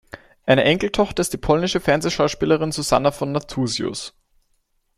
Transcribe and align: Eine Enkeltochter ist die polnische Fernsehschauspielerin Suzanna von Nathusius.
Eine 0.47 0.63
Enkeltochter 0.63 1.21
ist 1.21 1.31
die 1.31 1.37
polnische 1.37 1.79
Fernsehschauspielerin 1.79 2.71
Suzanna 2.71 3.11
von 3.11 3.31
Nathusius. 3.31 4.15